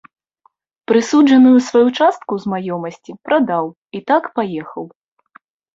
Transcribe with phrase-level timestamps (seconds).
[0.91, 3.65] Прысуджаную сваю частку з маёмасці прадаў
[3.97, 4.83] і так паехаў.